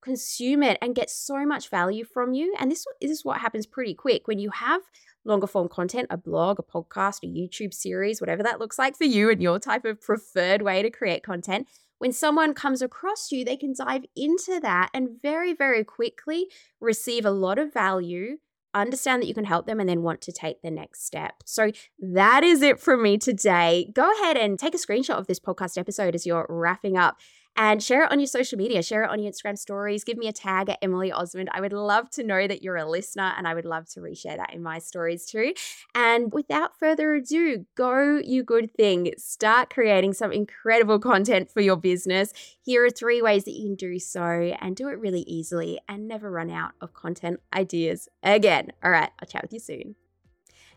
consume 0.02 0.62
it 0.62 0.78
and 0.80 0.94
get 0.94 1.10
so 1.10 1.44
much 1.44 1.68
value 1.68 2.04
from 2.04 2.32
you. 2.32 2.54
And 2.58 2.70
this, 2.70 2.84
this 3.00 3.10
is 3.10 3.24
what 3.24 3.40
happens 3.40 3.66
pretty 3.66 3.94
quick 3.94 4.26
when 4.26 4.38
you 4.38 4.50
have 4.50 4.82
longer 5.24 5.46
form 5.46 5.68
content, 5.68 6.08
a 6.10 6.16
blog, 6.16 6.58
a 6.58 6.62
podcast, 6.62 7.22
a 7.22 7.26
YouTube 7.26 7.74
series, 7.74 8.20
whatever 8.20 8.42
that 8.42 8.58
looks 8.58 8.78
like 8.78 8.96
for 8.96 9.04
you 9.04 9.30
and 9.30 9.42
your 9.42 9.58
type 9.58 9.84
of 9.84 10.00
preferred 10.00 10.62
way 10.62 10.82
to 10.82 10.90
create 10.90 11.22
content. 11.22 11.68
When 11.98 12.12
someone 12.12 12.54
comes 12.54 12.80
across 12.80 13.30
you, 13.30 13.44
they 13.44 13.58
can 13.58 13.74
dive 13.76 14.04
into 14.16 14.58
that 14.60 14.88
and 14.94 15.20
very, 15.20 15.52
very 15.52 15.84
quickly 15.84 16.46
receive 16.80 17.26
a 17.26 17.30
lot 17.30 17.58
of 17.58 17.74
value 17.74 18.38
understand 18.74 19.22
that 19.22 19.26
you 19.26 19.34
can 19.34 19.44
help 19.44 19.66
them 19.66 19.80
and 19.80 19.88
then 19.88 20.02
want 20.02 20.20
to 20.22 20.32
take 20.32 20.62
the 20.62 20.70
next 20.70 21.04
step. 21.04 21.34
So 21.44 21.72
that 21.98 22.44
is 22.44 22.62
it 22.62 22.78
from 22.78 23.02
me 23.02 23.18
today. 23.18 23.90
Go 23.92 24.10
ahead 24.12 24.36
and 24.36 24.58
take 24.58 24.74
a 24.74 24.78
screenshot 24.78 25.18
of 25.18 25.26
this 25.26 25.40
podcast 25.40 25.76
episode 25.76 26.14
as 26.14 26.26
you're 26.26 26.46
wrapping 26.48 26.96
up 26.96 27.18
and 27.56 27.82
share 27.82 28.04
it 28.04 28.12
on 28.12 28.20
your 28.20 28.26
social 28.26 28.56
media, 28.56 28.82
share 28.82 29.04
it 29.04 29.10
on 29.10 29.20
your 29.20 29.32
Instagram 29.32 29.58
stories, 29.58 30.04
give 30.04 30.16
me 30.16 30.28
a 30.28 30.32
tag 30.32 30.68
at 30.68 30.78
Emily 30.80 31.12
Osmond. 31.12 31.50
I 31.52 31.60
would 31.60 31.72
love 31.72 32.10
to 32.10 32.22
know 32.22 32.46
that 32.46 32.62
you're 32.62 32.76
a 32.76 32.88
listener 32.88 33.32
and 33.36 33.46
I 33.46 33.54
would 33.54 33.64
love 33.64 33.88
to 33.90 34.00
reshare 34.00 34.36
that 34.36 34.54
in 34.54 34.62
my 34.62 34.78
stories 34.78 35.26
too. 35.26 35.54
And 35.94 36.32
without 36.32 36.78
further 36.78 37.14
ado, 37.14 37.66
go 37.76 38.20
you 38.24 38.42
good 38.42 38.72
thing. 38.74 39.12
Start 39.18 39.70
creating 39.70 40.14
some 40.14 40.32
incredible 40.32 40.98
content 40.98 41.50
for 41.50 41.60
your 41.60 41.76
business. 41.76 42.32
Here 42.64 42.84
are 42.84 42.90
three 42.90 43.20
ways 43.20 43.44
that 43.44 43.52
you 43.52 43.68
can 43.68 43.76
do 43.76 43.98
so 43.98 44.22
and 44.22 44.74
do 44.74 44.88
it 44.88 44.98
really 44.98 45.22
easily 45.22 45.80
and 45.88 46.08
never 46.08 46.30
run 46.30 46.50
out 46.50 46.72
of 46.80 46.94
content 46.94 47.40
ideas 47.54 48.08
again. 48.22 48.72
All 48.82 48.90
right, 48.90 49.10
I'll 49.20 49.28
chat 49.28 49.42
with 49.42 49.52
you 49.52 49.60
soon. 49.60 49.96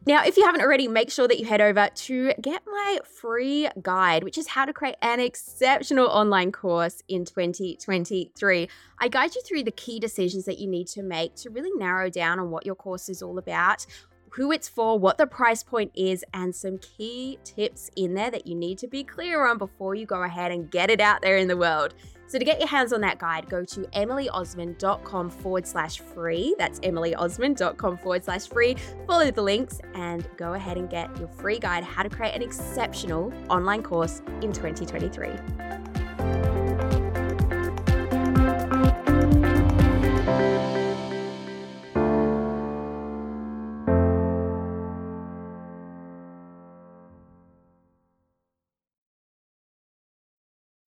Now, 0.06 0.26
if 0.26 0.36
you 0.36 0.46
haven't 0.46 0.60
already, 0.60 0.90
make 0.90 1.10
sure 1.10 1.30
that 1.30 1.40
you 1.40 1.46
head 1.46 1.62
over 1.62 1.88
to 1.88 2.34
get 2.42 2.62
my 2.66 3.00
free 3.06 3.70
guide, 3.82 4.26
which 4.26 4.38
is 4.38 4.48
how 4.48 4.66
to 4.66 4.74
create 4.74 4.96
an 5.02 5.22
exceptional 5.22 6.08
online 6.08 6.52
course 6.52 7.02
in 7.08 7.24
2023. 7.24 8.68
I 9.00 9.08
guide 9.08 9.34
you 9.34 9.42
through 9.42 9.64
the 9.64 9.72
key 9.72 10.02
decisions 10.02 10.44
that 10.44 10.60
you 10.60 10.68
need 10.68 10.88
to 10.88 11.04
make 11.04 11.36
to 11.36 11.50
really 11.50 11.72
narrow 11.78 12.10
down 12.10 12.38
on 12.38 12.52
what 12.52 12.66
your 12.66 12.76
course 12.76 13.08
is 13.08 13.22
all 13.22 13.38
about, 13.38 13.86
who 14.32 14.52
it's 14.52 14.68
for, 14.68 15.00
what 15.00 15.18
the 15.18 15.26
price 15.26 15.64
point 15.64 15.92
is, 15.96 16.26
and 16.34 16.54
some 16.54 16.80
key 16.80 17.40
tips 17.46 17.90
in 17.96 18.14
there 18.14 18.32
that 18.32 18.46
you 18.46 18.56
need 18.56 18.80
to 18.80 18.88
be 18.88 19.06
clear 19.06 19.48
on 19.48 19.58
before 19.58 19.96
you 19.96 20.06
go 20.06 20.24
ahead 20.24 20.52
and 20.52 20.70
get 20.70 20.90
it 20.90 21.00
out 21.00 21.22
there 21.22 21.38
in 21.38 21.48
the 21.48 21.56
world. 21.56 21.94
So 22.28 22.40
to 22.40 22.46
get 22.46 22.60
your 22.60 22.68
hands 22.68 22.94
on 22.94 23.02
that 23.02 23.20
guide, 23.20 23.50
go 23.50 23.64
to 23.66 23.82
emilyosmond.com 23.96 25.30
forward 25.30 25.68
slash 25.68 26.00
free. 26.00 26.56
That's 26.58 26.80
emilyosmond.com 26.80 27.98
forward 27.98 28.24
slash 28.24 28.48
free. 28.48 28.76
Follow 29.08 29.30
the 29.32 29.42
links 29.42 29.80
and 29.94 30.28
go 30.38 30.54
ahead 30.54 30.78
and 30.78 30.90
get 30.90 31.16
your 31.20 31.28
free 31.28 31.60
guide, 31.60 31.84
how 31.84 32.04
to 32.04 32.10
create 32.10 32.36
an 32.36 32.42
exceptional 32.42 33.34
online 33.50 33.84
course 33.84 34.22
in 34.42 34.52
2023. 34.54 35.73